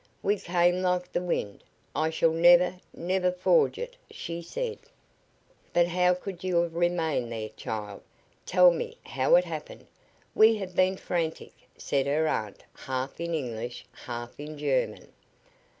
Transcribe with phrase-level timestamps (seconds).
[0.23, 1.63] "We came like the wind!
[1.95, 4.79] I shall never, never forget it," she said.
[5.73, 8.01] "But how could you have remained there, child?
[8.43, 9.85] Tell me how it happened.
[10.33, 15.09] We have been frantic," said her aunt, half in English, half in German.